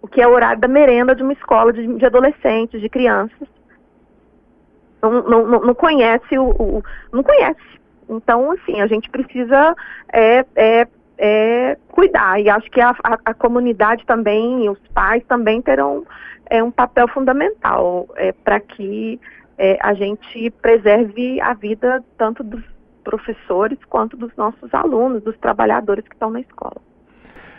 o 0.00 0.08
que 0.08 0.20
é 0.20 0.28
o 0.28 0.32
horário 0.32 0.60
da 0.60 0.68
merenda 0.68 1.14
de 1.14 1.22
uma 1.22 1.32
escola 1.32 1.72
de, 1.72 1.86
de 1.86 2.06
adolescentes, 2.06 2.80
de 2.80 2.88
crianças 2.88 3.48
não, 5.10 5.46
não, 5.46 5.60
não 5.60 5.74
conhece 5.74 6.38
o, 6.38 6.50
o, 6.50 6.82
não 7.12 7.22
conhece. 7.22 7.60
Então, 8.08 8.50
assim, 8.52 8.80
a 8.80 8.86
gente 8.86 9.08
precisa 9.10 9.74
é, 10.12 10.44
é, 10.54 10.86
é 11.18 11.78
cuidar. 11.88 12.40
E 12.40 12.48
acho 12.48 12.70
que 12.70 12.80
a, 12.80 12.90
a, 13.02 13.18
a, 13.24 13.34
comunidade 13.34 14.04
também, 14.06 14.68
os 14.68 14.78
pais 14.92 15.24
também 15.26 15.62
terão 15.62 16.04
é, 16.50 16.62
um 16.62 16.70
papel 16.70 17.08
fundamental 17.08 18.08
é, 18.16 18.32
para 18.32 18.60
que 18.60 19.20
é, 19.56 19.78
a 19.80 19.94
gente 19.94 20.50
preserve 20.62 21.40
a 21.40 21.54
vida 21.54 22.04
tanto 22.18 22.42
dos 22.42 22.62
professores 23.04 23.78
quanto 23.88 24.16
dos 24.16 24.34
nossos 24.36 24.72
alunos, 24.74 25.22
dos 25.22 25.36
trabalhadores 25.38 26.04
que 26.08 26.14
estão 26.14 26.30
na 26.30 26.40
escola. 26.40 26.80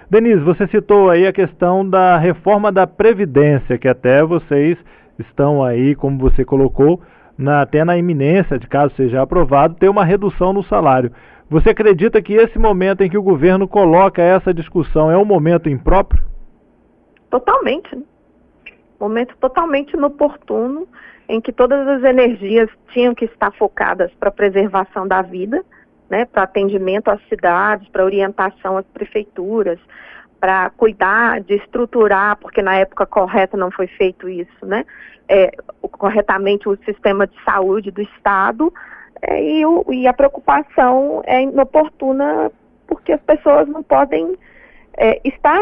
Denise, 0.09 0.41
você 0.41 0.67
citou 0.67 1.09
aí 1.09 1.25
a 1.25 1.33
questão 1.33 1.87
da 1.87 2.17
reforma 2.17 2.71
da 2.71 2.85
Previdência, 2.85 3.77
que 3.77 3.87
até 3.87 4.23
vocês 4.23 4.77
estão 5.17 5.63
aí, 5.63 5.95
como 5.95 6.19
você 6.19 6.43
colocou, 6.43 7.01
na, 7.37 7.61
até 7.61 7.83
na 7.83 7.97
iminência 7.97 8.59
de 8.59 8.67
caso 8.67 8.93
seja 8.95 9.21
aprovado, 9.21 9.75
ter 9.75 9.89
uma 9.89 10.05
redução 10.05 10.53
no 10.53 10.63
salário. 10.63 11.11
Você 11.49 11.69
acredita 11.69 12.21
que 12.21 12.33
esse 12.33 12.57
momento 12.57 13.01
em 13.01 13.09
que 13.09 13.17
o 13.17 13.23
governo 13.23 13.67
coloca 13.67 14.21
essa 14.21 14.53
discussão 14.53 15.11
é 15.11 15.17
um 15.17 15.25
momento 15.25 15.69
impróprio? 15.69 16.23
Totalmente. 17.29 17.95
Né? 17.95 18.03
Momento 18.99 19.35
totalmente 19.37 19.93
inoportuno, 19.93 20.87
em 21.27 21.41
que 21.41 21.51
todas 21.51 21.87
as 21.87 22.03
energias 22.03 22.69
tinham 22.91 23.15
que 23.15 23.25
estar 23.25 23.51
focadas 23.51 24.11
para 24.19 24.29
a 24.29 24.31
preservação 24.31 25.07
da 25.07 25.21
vida, 25.21 25.63
né, 26.09 26.25
para 26.25 26.43
atendimento 26.43 27.09
às 27.09 27.19
cidades, 27.27 27.87
para 27.89 28.05
orientação 28.05 28.77
às 28.77 28.85
prefeituras, 28.85 29.79
para 30.39 30.69
cuidar 30.71 31.41
de 31.41 31.55
estruturar, 31.55 32.37
porque 32.37 32.61
na 32.61 32.75
época 32.75 33.05
correta 33.05 33.57
não 33.57 33.71
foi 33.71 33.87
feito 33.87 34.29
isso, 34.29 34.65
né? 34.65 34.85
É, 35.27 35.51
corretamente 35.81 36.69
o 36.69 36.77
sistema 36.85 37.25
de 37.25 37.33
saúde 37.43 37.89
do 37.89 37.99
Estado 37.99 38.71
é, 39.23 39.43
e, 39.43 39.65
o, 39.65 39.83
e, 39.89 40.05
a 40.05 40.13
preocupação 40.13 41.23
é 41.25 41.41
inoportuna 41.41 42.51
porque 42.85 43.13
as 43.13 43.21
pessoas 43.21 43.67
não 43.67 43.81
podem 43.81 44.37
é, 44.97 45.19
estar, 45.23 45.59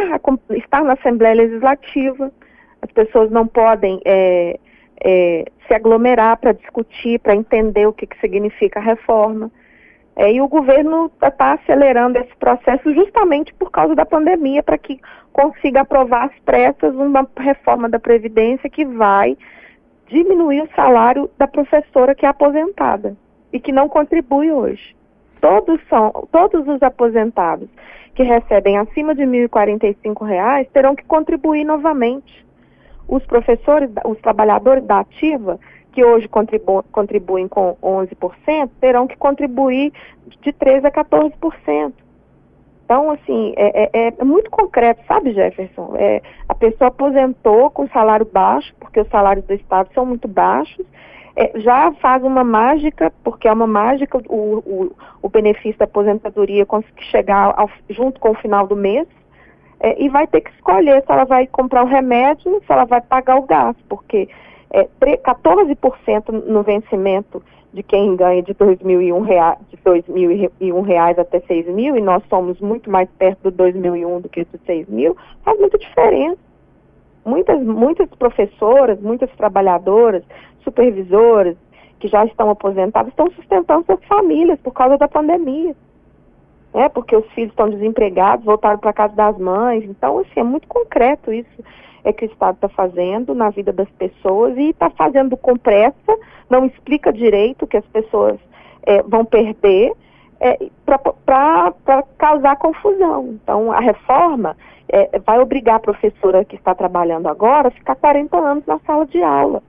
estar 0.50 0.84
na 0.84 0.94
Assembleia 0.94 1.36
Legislativa, 1.36 2.30
as 2.82 2.92
pessoas 2.92 3.32
não 3.32 3.48
podem 3.48 4.02
é, 5.02 5.46
se 5.68 5.74
aglomerar 5.74 6.38
para 6.38 6.52
discutir, 6.52 7.20
para 7.20 7.36
entender 7.36 7.88
o 7.88 7.94
que, 7.94 8.08
que 8.08 8.20
significa 8.20 8.80
a 8.80 8.84
reforma. 8.84 9.52
É, 10.16 10.32
e 10.32 10.42
o 10.42 10.48
governo 10.48 11.08
está 11.08 11.32
tá 11.32 11.54
acelerando 11.54 12.20
esse 12.20 12.36
processo 12.38 12.94
justamente 12.94 13.54
por 13.54 13.72
causa 13.72 13.96
da 13.96 14.06
pandemia, 14.06 14.62
para 14.62 14.78
que 14.78 15.00
consiga 15.32 15.82
aprovar 15.82 16.26
às 16.26 16.40
pressas 16.42 16.94
uma 16.94 17.28
reforma 17.38 17.90
da 17.90 18.00
Previdência 18.00 18.70
que 18.70 18.86
vai 18.86 19.36
diminuir 20.08 20.62
o 20.62 20.70
salário 20.76 21.30
da 21.38 21.48
professora 21.48 22.14
que 22.14 22.26
é 22.26 22.30
aposentada 22.30 23.18
e 23.52 23.60
que 23.60 23.72
não 23.72 23.90
contribui 23.90 24.52
hoje. 24.52 24.96
Todos 25.42 25.82
são, 25.90 26.12
todos 26.32 26.68
os 26.68 26.82
aposentados 26.84 27.68
que 28.14 28.24
recebem 28.24 28.78
acima 28.78 29.16
de 29.16 29.24
R$ 29.24 29.48
1.045 29.48 30.68
terão 30.72 30.96
que 30.96 31.04
contribuir 31.04 31.64
novamente. 31.64 32.46
Os 33.08 33.26
professores, 33.26 33.90
os 34.06 34.20
trabalhadores 34.20 34.84
da 34.86 35.00
ativa 35.00 35.60
que 35.92 36.04
hoje 36.04 36.28
contribu 36.28 36.84
contribuem 36.92 37.48
com 37.48 37.78
11%, 37.82 38.70
terão 38.82 39.08
que 39.08 39.16
contribuir 39.16 39.94
de 40.42 40.52
13% 40.52 40.86
a 40.86 40.92
14%. 40.92 41.94
Então, 42.86 43.12
assim, 43.12 43.54
é, 43.56 43.90
é, 43.94 44.14
é, 44.20 44.24
muito 44.24 44.52
concreto, 44.52 45.02
sabe, 45.08 45.34
Jefferson? 45.34 45.94
É, 45.96 46.22
a 46.50 46.54
pessoa 46.54 46.90
aposentou 46.90 47.70
com 47.70 47.88
salário 47.88 48.26
baixo, 48.26 48.74
porque 48.80 49.00
os 49.00 49.08
salários 49.08 49.46
do 49.46 49.54
Estado 49.54 49.90
são 49.94 50.06
muito 50.06 50.28
baixos, 50.28 50.86
é, 51.36 51.60
já 51.60 51.92
faz 51.94 52.24
uma 52.24 52.44
mágica, 52.44 53.12
porque 53.24 53.48
é 53.48 53.54
uma 53.54 53.66
mágica 53.66 54.18
o, 54.30 54.58
o, 54.60 54.96
o 55.22 55.30
benefício 55.30 55.80
da 55.80 55.86
aposentadoria 55.86 56.66
conseguir 56.66 57.04
chegar 57.06 57.54
ao, 57.58 57.70
junto 57.90 58.20
com 58.20 58.32
o 58.32 58.36
final 58.36 58.68
do 58.68 58.76
mês, 58.76 59.08
é, 59.84 60.02
e 60.02 60.08
vai 60.08 60.26
ter 60.26 60.42
que 60.42 60.50
escolher 60.52 61.04
se 61.04 61.12
ela 61.12 61.26
vai 61.26 61.46
comprar 61.46 61.84
o 61.84 61.88
remédio, 61.88 62.62
se 62.66 62.72
ela 62.72 62.86
vai 62.86 63.02
pagar 63.02 63.36
o 63.36 63.42
gás, 63.42 63.76
porque 63.90 64.30
é, 64.72 64.88
14% 65.02 66.32
no 66.32 66.64
vencimento 66.64 67.44
de 67.74 67.84
quem 67.84 68.16
ganha 68.16 68.42
de 68.42 68.54
2001 68.54 69.20
reais, 69.22 69.58
de 69.70 69.78
2001 69.84 70.82
reais 70.82 71.20
até 71.20 71.42
6 71.42 71.68
mil, 71.68 71.98
e 71.98 72.02
nós 72.02 72.24
somos 72.30 72.62
muito 72.62 72.90
mais 72.90 73.10
perto 73.18 73.44
do 73.44 73.52
2001 73.52 74.22
do 74.22 74.30
que 74.30 74.46
do 74.46 74.60
6 74.66 74.88
mil, 74.88 75.18
faz 75.44 75.60
muita 75.60 75.78
diferença. 75.78 76.38
Muitas, 77.26 77.62
muitas 77.62 78.10
professoras, 78.10 79.00
muitas 79.00 79.32
trabalhadoras, 79.38 80.24
supervisoras 80.64 81.56
que 82.00 82.08
já 82.10 82.26
estão 82.26 82.50
aposentadas 82.50 83.12
estão 83.12 83.32
sustentando 83.32 83.86
suas 83.86 84.04
famílias 84.06 84.60
por 84.60 84.74
causa 84.74 84.98
da 84.98 85.08
pandemia. 85.08 85.74
Né? 86.74 86.90
Porque 86.90 87.16
os 87.16 87.26
filhos 87.34 87.52
estão 87.52 87.70
desempregados, 87.70 88.46
voltaram 88.46 88.80
para 88.80 88.94
casa 88.94 89.16
das 89.16 89.38
mães. 89.38 89.84
Então, 89.84 90.20
assim, 90.20 90.40
é 90.40 90.44
muito 90.44 90.68
concreto 90.68 91.32
isso 91.32 91.64
é 92.04 92.12
que 92.12 92.26
o 92.26 92.28
Estado 92.28 92.56
está 92.56 92.70
fazendo 92.70 93.34
na 93.34 93.50
vida 93.50 93.72
das 93.72 93.90
pessoas 93.92 94.58
e 94.58 94.70
está 94.70 94.90
fazendo 94.90 95.38
com 95.38 95.56
pressa, 95.58 96.18
não 96.50 96.66
explica 96.66 97.14
direito 97.14 97.66
que 97.66 97.78
as 97.78 97.86
pessoas 97.86 98.38
é, 98.84 99.02
vão 99.04 99.24
perder 99.24 99.94
é, 100.40 100.60
para 100.86 102.04
causar 102.18 102.58
confusão. 102.58 103.40
Então, 103.42 103.72
a 103.72 103.80
reforma 103.80 104.58
é, 104.90 105.18
vai 105.20 105.40
obrigar 105.40 105.78
a 105.78 105.80
professora 105.80 106.44
que 106.44 106.56
está 106.56 106.76
trabalhando 106.76 107.28
agora 107.28 107.70
a 107.70 107.72
ficar 107.72 107.96
40 107.96 108.38
anos 108.38 108.66
na 108.66 108.80
sala 108.80 109.06
de 109.06 109.24
aula. 109.24 109.64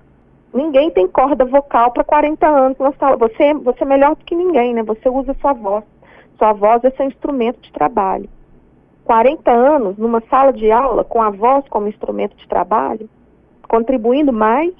Ninguém 0.52 0.90
tem 0.90 1.08
corda 1.08 1.44
vocal 1.44 1.92
para 1.92 2.04
40 2.04 2.46
anos 2.46 2.78
na 2.78 2.92
sala. 2.92 3.16
Você, 3.16 3.54
você 3.54 3.82
é 3.82 3.86
melhor 3.86 4.14
do 4.14 4.24
que 4.24 4.34
ninguém, 4.34 4.74
né? 4.74 4.82
Você 4.84 5.08
usa 5.08 5.34
sua 5.40 5.52
voz. 5.52 5.84
Sua 6.38 6.52
voz 6.52 6.82
é 6.84 6.90
seu 6.90 7.06
instrumento 7.06 7.60
de 7.60 7.72
trabalho. 7.72 8.28
40 9.04 9.50
anos 9.50 9.98
numa 9.98 10.22
sala 10.30 10.52
de 10.52 10.70
aula 10.70 11.04
com 11.04 11.20
a 11.20 11.30
voz 11.30 11.64
como 11.68 11.88
instrumento 11.88 12.36
de 12.36 12.48
trabalho, 12.48 13.08
contribuindo 13.68 14.32
mais 14.32 14.72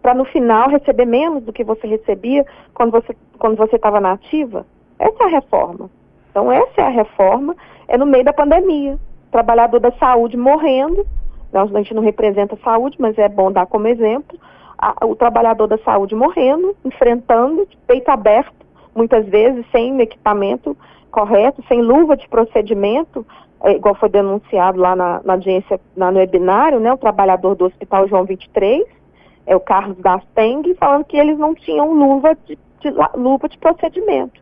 para 0.00 0.14
no 0.14 0.24
final 0.24 0.68
receber 0.68 1.06
menos 1.06 1.42
do 1.42 1.52
que 1.52 1.64
você 1.64 1.86
recebia 1.86 2.46
quando 2.72 2.92
você 2.92 3.16
quando 3.38 3.56
você 3.56 3.76
estava 3.76 4.00
na 4.00 4.12
ativa. 4.12 4.66
Essa 4.98 5.24
é 5.24 5.26
a 5.26 5.30
reforma. 5.30 5.90
Então 6.30 6.50
essa 6.50 6.80
é 6.80 6.84
a 6.84 6.88
reforma, 6.88 7.56
é 7.86 7.96
no 7.96 8.06
meio 8.06 8.24
da 8.24 8.32
pandemia. 8.32 8.98
Trabalhador 9.30 9.80
da 9.80 9.92
saúde 9.92 10.36
morrendo, 10.36 11.06
a 11.52 11.66
gente 11.66 11.94
não 11.94 12.02
representa 12.02 12.54
a 12.54 12.58
saúde, 12.58 12.96
mas 12.98 13.18
é 13.18 13.28
bom 13.28 13.50
dar 13.50 13.66
como 13.66 13.88
exemplo, 13.88 14.38
a, 14.78 15.04
o 15.04 15.14
trabalhador 15.14 15.66
da 15.66 15.78
saúde 15.78 16.14
morrendo, 16.14 16.74
enfrentando, 16.84 17.66
peito 17.86 18.08
aberto, 18.10 18.57
muitas 18.94 19.26
vezes 19.26 19.64
sem 19.70 20.00
equipamento 20.00 20.76
correto, 21.10 21.64
sem 21.68 21.80
luva 21.80 22.16
de 22.16 22.28
procedimento, 22.28 23.26
é, 23.62 23.72
igual 23.72 23.94
foi 23.94 24.08
denunciado 24.08 24.78
lá 24.78 24.94
na, 24.94 25.20
na 25.24 25.32
audiência, 25.34 25.80
no 25.96 26.18
webinário, 26.18 26.78
né, 26.78 26.92
o 26.92 26.98
trabalhador 26.98 27.54
do 27.54 27.64
Hospital 27.64 28.06
João 28.08 28.24
23, 28.24 28.84
é 29.46 29.56
o 29.56 29.60
Carlos 29.60 29.98
Gasteng, 29.98 30.74
falando 30.74 31.04
que 31.04 31.16
eles 31.16 31.38
não 31.38 31.54
tinham 31.54 31.92
luva 31.92 32.36
de, 32.46 32.58
de 32.80 32.94
luva 33.16 33.48
de 33.48 33.58
procedimento 33.58 34.40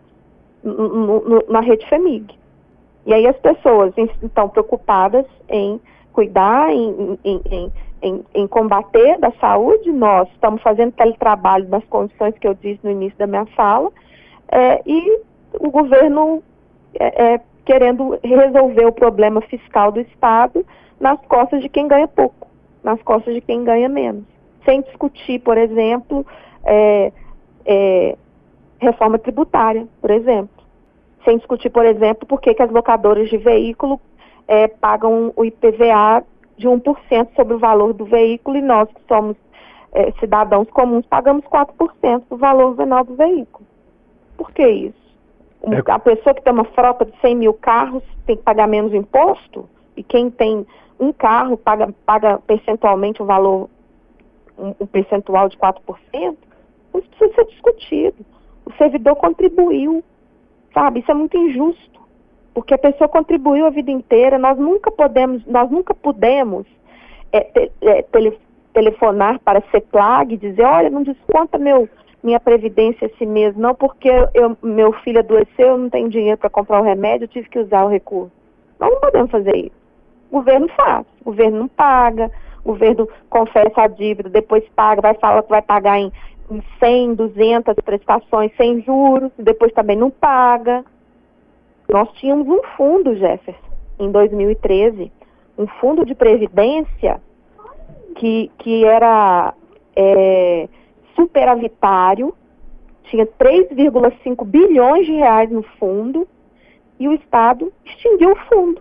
no, 0.62 1.20
no, 1.20 1.44
na 1.48 1.60
rede 1.60 1.86
FEMIG. 1.88 2.34
E 3.06 3.14
aí 3.14 3.26
as 3.26 3.36
pessoas 3.36 3.94
estão 4.20 4.48
preocupadas 4.48 5.24
em 5.48 5.80
cuidar, 6.12 6.72
em, 6.72 7.18
em, 7.24 7.40
em, 7.50 7.72
em, 8.02 8.24
em 8.34 8.46
combater 8.48 9.18
da 9.18 9.30
saúde, 9.40 9.92
nós 9.92 10.28
estamos 10.32 10.60
fazendo 10.60 10.92
teletrabalho 10.92 11.68
nas 11.68 11.84
condições 11.84 12.36
que 12.38 12.48
eu 12.48 12.54
disse 12.54 12.80
no 12.82 12.90
início 12.90 13.16
da 13.16 13.26
minha 13.26 13.46
fala, 13.46 13.90
é, 14.48 14.82
e 14.86 15.20
o 15.58 15.70
governo 15.70 16.42
é, 16.98 17.34
é, 17.34 17.40
querendo 17.64 18.18
resolver 18.22 18.86
o 18.86 18.92
problema 18.92 19.40
fiscal 19.42 19.90
do 19.90 20.00
Estado 20.00 20.64
nas 21.00 21.20
costas 21.26 21.60
de 21.60 21.68
quem 21.68 21.88
ganha 21.88 22.08
pouco, 22.08 22.48
nas 22.82 23.00
costas 23.02 23.34
de 23.34 23.40
quem 23.40 23.64
ganha 23.64 23.88
menos. 23.88 24.24
Sem 24.64 24.82
discutir, 24.82 25.40
por 25.40 25.58
exemplo, 25.58 26.26
é, 26.64 27.12
é, 27.64 28.16
reforma 28.78 29.18
tributária, 29.18 29.86
por 30.00 30.10
exemplo. 30.10 30.64
Sem 31.24 31.38
discutir, 31.38 31.70
por 31.70 31.84
exemplo, 31.84 32.26
por 32.26 32.40
que, 32.40 32.54
que 32.54 32.62
as 32.62 32.70
locadoras 32.70 33.28
de 33.28 33.36
veículo 33.36 34.00
é, 34.46 34.68
pagam 34.68 35.32
o 35.36 35.44
IPVA 35.44 36.24
de 36.56 36.68
1% 36.68 37.28
sobre 37.34 37.54
o 37.54 37.58
valor 37.58 37.92
do 37.92 38.04
veículo 38.04 38.56
e 38.56 38.62
nós 38.62 38.88
que 38.88 39.00
somos 39.08 39.36
é, 39.92 40.12
cidadãos 40.20 40.68
comuns 40.70 41.06
pagamos 41.06 41.44
4% 41.46 42.22
do 42.28 42.36
valor 42.36 42.74
venal 42.74 43.04
do 43.04 43.14
veículo. 43.14 43.65
Por 44.36 44.50
que 44.52 44.66
isso? 44.66 45.06
É... 45.62 45.90
A 45.90 45.98
pessoa 45.98 46.34
que 46.34 46.42
tem 46.42 46.52
uma 46.52 46.64
frota 46.64 47.04
de 47.04 47.18
100 47.20 47.34
mil 47.36 47.54
carros 47.54 48.02
tem 48.26 48.36
que 48.36 48.42
pagar 48.42 48.68
menos 48.68 48.92
imposto 48.92 49.68
e 49.96 50.02
quem 50.02 50.30
tem 50.30 50.66
um 50.98 51.12
carro 51.12 51.56
paga, 51.56 51.94
paga 52.04 52.38
percentualmente 52.46 53.22
o 53.22 53.26
valor, 53.26 53.68
um, 54.58 54.74
um 54.80 54.86
percentual 54.86 55.48
de 55.48 55.56
4%. 55.56 55.76
Isso 56.14 57.08
precisa 57.10 57.34
ser 57.34 57.44
discutido. 57.46 58.26
O 58.64 58.72
servidor 58.74 59.16
contribuiu, 59.16 60.02
sabe? 60.72 61.00
Isso 61.00 61.10
é 61.10 61.14
muito 61.14 61.36
injusto 61.36 61.96
porque 62.56 62.72
a 62.72 62.78
pessoa 62.78 63.06
contribuiu 63.06 63.66
a 63.66 63.70
vida 63.70 63.90
inteira. 63.90 64.38
Nós 64.38 64.56
nunca 64.56 64.90
podemos, 64.90 65.44
nós 65.44 65.70
nunca 65.70 65.92
pudemos 65.92 66.66
é, 67.30 67.40
te, 67.40 67.70
é, 67.82 68.00
tele, 68.00 68.38
telefonar 68.72 69.38
para 69.40 69.58
a 69.58 69.70
CEPLAG 69.70 70.32
e 70.32 70.38
dizer, 70.38 70.62
olha, 70.62 70.88
não 70.88 71.02
desconta 71.02 71.58
meu, 71.58 71.86
minha 72.26 72.40
previdência 72.40 73.06
esse 73.06 73.24
mês, 73.24 73.56
não, 73.56 73.72
porque 73.72 74.10
eu, 74.34 74.56
meu 74.60 74.92
filho 74.92 75.20
adoeceu, 75.20 75.68
eu 75.68 75.78
não 75.78 75.88
tenho 75.88 76.08
dinheiro 76.08 76.36
para 76.36 76.50
comprar 76.50 76.80
o 76.80 76.84
remédio, 76.84 77.24
eu 77.24 77.28
tive 77.28 77.48
que 77.48 77.60
usar 77.60 77.84
o 77.84 77.88
recurso. 77.88 78.32
Nós 78.80 78.90
não 78.90 79.00
podemos 79.00 79.30
fazer 79.30 79.56
isso. 79.56 79.76
O 80.28 80.38
governo 80.38 80.68
faz, 80.76 81.06
o 81.20 81.26
governo 81.26 81.58
não 81.60 81.68
paga, 81.68 82.28
o 82.64 82.72
governo 82.72 83.08
confessa 83.30 83.82
a 83.82 83.86
dívida, 83.86 84.28
depois 84.28 84.64
paga, 84.74 85.00
vai 85.00 85.14
falar 85.14 85.44
que 85.44 85.48
vai 85.48 85.62
pagar 85.62 86.00
em, 86.00 86.12
em 86.50 86.62
100, 86.80 87.14
200 87.14 87.74
prestações 87.84 88.50
sem 88.56 88.82
juros, 88.82 89.30
depois 89.38 89.72
também 89.72 89.96
não 89.96 90.10
paga. 90.10 90.84
Nós 91.88 92.10
tínhamos 92.14 92.48
um 92.48 92.60
fundo, 92.76 93.14
Jefferson, 93.14 93.60
em 94.00 94.10
2013, 94.10 95.12
um 95.56 95.68
fundo 95.80 96.04
de 96.04 96.16
previdência 96.16 97.20
que, 98.16 98.50
que 98.58 98.84
era 98.84 99.54
é, 99.94 100.68
superavitário, 101.16 102.32
tinha 103.04 103.26
3,5 103.26 104.44
bilhões 104.44 105.06
de 105.06 105.12
reais 105.12 105.50
no 105.50 105.62
fundo 105.78 106.28
e 106.98 107.08
o 107.08 107.12
Estado 107.12 107.72
extinguiu 107.84 108.32
o 108.32 108.36
fundo. 108.48 108.80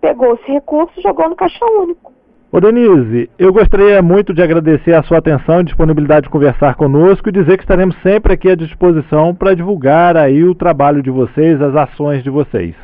Pegou 0.00 0.34
esse 0.34 0.50
recurso 0.50 0.92
e 0.98 1.02
jogou 1.02 1.28
no 1.28 1.36
caixa 1.36 1.64
único. 1.64 2.12
Ô 2.50 2.60
Denise, 2.60 3.30
eu 3.38 3.50
gostaria 3.50 4.02
muito 4.02 4.34
de 4.34 4.42
agradecer 4.42 4.94
a 4.94 5.02
sua 5.04 5.18
atenção 5.18 5.60
e 5.60 5.64
disponibilidade 5.64 6.24
de 6.24 6.30
conversar 6.30 6.74
conosco 6.74 7.28
e 7.28 7.32
dizer 7.32 7.56
que 7.56 7.64
estaremos 7.64 7.96
sempre 8.02 8.34
aqui 8.34 8.50
à 8.50 8.54
disposição 8.54 9.34
para 9.34 9.54
divulgar 9.54 10.18
aí 10.18 10.44
o 10.44 10.54
trabalho 10.54 11.02
de 11.02 11.10
vocês, 11.10 11.62
as 11.62 11.74
ações 11.74 12.22
de 12.22 12.28
vocês. 12.28 12.74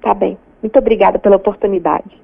Tá 0.00 0.14
bem. 0.14 0.38
Muito 0.62 0.78
obrigada 0.78 1.18
pela 1.18 1.34
oportunidade. 1.34 2.22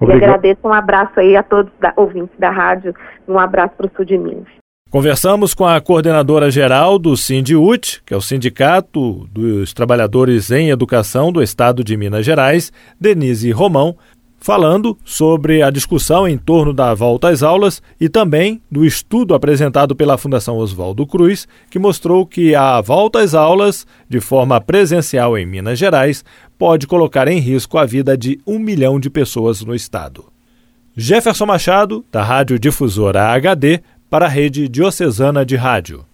Obrigado. 0.00 0.20
E 0.20 0.24
agradeço 0.24 0.60
um 0.64 0.72
abraço 0.72 1.18
aí 1.18 1.36
a 1.36 1.42
todos 1.42 1.72
da, 1.80 1.92
ouvintes 1.96 2.38
da 2.38 2.50
rádio, 2.50 2.94
um 3.26 3.38
abraço 3.38 3.74
para 3.76 3.86
o 3.86 3.90
sul 3.96 4.04
de 4.04 4.16
Minas. 4.16 4.46
Conversamos 4.90 5.52
com 5.52 5.66
a 5.66 5.78
coordenadora 5.82 6.50
geral 6.50 6.98
do 6.98 7.14
Sindiut, 7.14 8.00
que 8.06 8.14
é 8.14 8.16
o 8.16 8.22
Sindicato 8.22 9.28
dos 9.30 9.74
Trabalhadores 9.74 10.50
em 10.50 10.70
Educação 10.70 11.30
do 11.30 11.42
Estado 11.42 11.84
de 11.84 11.94
Minas 11.94 12.24
Gerais, 12.24 12.72
Denise 12.98 13.50
Romão, 13.50 13.98
falando 14.40 14.96
sobre 15.04 15.62
a 15.62 15.68
discussão 15.68 16.26
em 16.26 16.38
torno 16.38 16.72
da 16.72 16.94
volta 16.94 17.28
às 17.28 17.42
aulas 17.42 17.82
e 18.00 18.08
também 18.08 18.62
do 18.70 18.82
estudo 18.82 19.34
apresentado 19.34 19.94
pela 19.94 20.16
Fundação 20.16 20.56
Oswaldo 20.56 21.06
Cruz, 21.06 21.46
que 21.68 21.78
mostrou 21.78 22.24
que 22.24 22.54
a 22.54 22.80
volta 22.80 23.18
às 23.20 23.34
aulas, 23.34 23.86
de 24.08 24.20
forma 24.20 24.58
presencial 24.58 25.36
em 25.36 25.44
Minas 25.44 25.78
Gerais, 25.78 26.24
pode 26.58 26.86
colocar 26.86 27.28
em 27.28 27.40
risco 27.40 27.76
a 27.76 27.84
vida 27.84 28.16
de 28.16 28.40
um 28.46 28.58
milhão 28.58 28.98
de 28.98 29.10
pessoas 29.10 29.60
no 29.60 29.74
estado. 29.74 30.24
Jefferson 30.96 31.46
Machado, 31.46 32.04
da 32.10 32.24
Rádio 32.24 32.58
Difusora 32.58 33.26
HD, 33.26 33.82
para 34.10 34.26
a 34.26 34.28
Rede 34.28 34.68
Diocesana 34.68 35.44
de 35.44 35.56
Rádio. 35.56 36.07